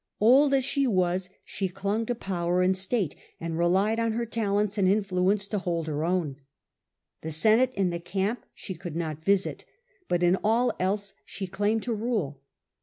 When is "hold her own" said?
5.59-6.37